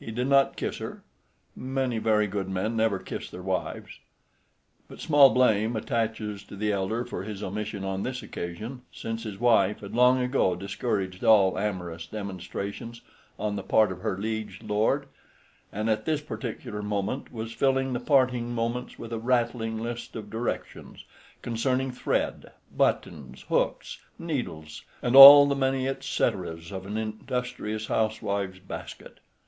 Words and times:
He 0.00 0.10
did 0.10 0.26
not 0.26 0.56
kiss 0.56 0.78
her. 0.78 1.04
Many 1.54 1.98
very 1.98 2.26
good 2.26 2.48
men 2.48 2.74
never 2.76 2.98
kiss 2.98 3.30
their 3.30 3.40
wives. 3.44 4.00
But 4.88 4.98
small 5.00 5.30
blame 5.32 5.76
attaches 5.76 6.42
to 6.48 6.56
the 6.56 6.72
elder 6.72 7.04
for 7.04 7.22
his 7.22 7.40
omission 7.40 7.84
on 7.84 8.02
this 8.02 8.20
occasion, 8.20 8.82
since 8.90 9.22
his 9.22 9.38
wife 9.38 9.78
had 9.78 9.94
long 9.94 10.20
ago 10.20 10.56
discouraged 10.56 11.22
all 11.22 11.56
amorous 11.56 12.04
demonstrations 12.08 13.02
on 13.38 13.54
the 13.54 13.62
part 13.62 13.92
of 13.92 14.00
her 14.00 14.18
liege 14.18 14.60
lord, 14.64 15.06
and 15.72 15.88
at 15.88 16.04
this 16.04 16.20
particular 16.20 16.82
moment 16.82 17.32
was 17.32 17.52
filling 17.52 17.92
the 17.92 18.00
parting 18.00 18.52
moments 18.52 18.98
with 18.98 19.12
a 19.12 19.20
rattling 19.20 19.78
list 19.78 20.16
of 20.16 20.30
directions 20.30 21.04
concerning 21.42 21.92
thread, 21.92 22.50
buttons, 22.76 23.42
hooks, 23.42 23.98
needles, 24.18 24.82
and 25.00 25.14
all 25.14 25.46
the 25.46 25.54
many 25.54 25.86
etceteras 25.86 26.72
of 26.72 26.86
an 26.86 26.96
industrious 26.98 27.86
housewife's 27.86 28.58
basket. 28.58 29.20